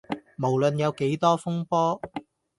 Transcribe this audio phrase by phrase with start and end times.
[0.35, 2.01] 無論有幾多風波